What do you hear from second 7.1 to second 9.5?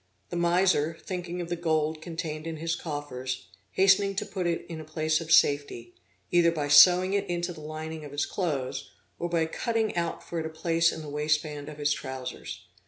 it into the lining of his clothes, or by